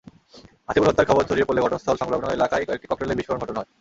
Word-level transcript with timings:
হাসিবুল 0.69 0.87
হত্যার 0.89 1.09
খবর 1.09 1.23
ছড়িয়ে 1.29 1.47
পড়লে 1.47 1.63
ঘটনাস্থল 1.63 1.95
সংলগ্ন 2.01 2.25
এলাকায় 2.29 2.65
কয়েকটি 2.67 2.87
ককটেলের 2.87 3.17
বিস্ফোরণ 3.19 3.41
ঘটানো 3.41 3.59
হয়। 3.59 3.69